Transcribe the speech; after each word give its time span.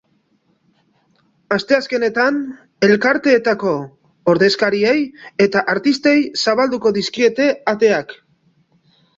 Asteazkenetan 1.57 2.39
elkarteetako 2.87 3.73
ordezkariei 4.33 4.97
eta 5.47 5.63
artistei 5.75 6.17
zabalduko 6.47 6.95
dizkiete 6.99 7.51
ateak. 7.75 8.19